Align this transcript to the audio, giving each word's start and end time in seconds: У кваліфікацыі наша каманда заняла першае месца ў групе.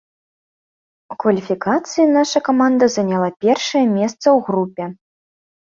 У 1.15 1.17
кваліфікацыі 1.25 2.07
наша 2.17 2.43
каманда 2.49 2.85
заняла 2.97 3.29
першае 3.47 3.85
месца 3.97 4.27
ў 4.27 4.39
групе. 4.51 4.83